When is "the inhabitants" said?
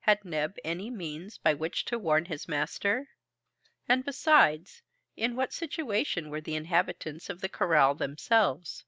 6.42-7.30